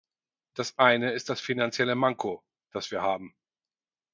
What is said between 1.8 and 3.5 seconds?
Manko, das wir haben.